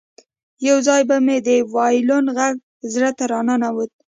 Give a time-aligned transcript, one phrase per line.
[0.67, 2.55] یو ځای به مې د وایلون غږ
[2.93, 3.91] زړه ته راننوت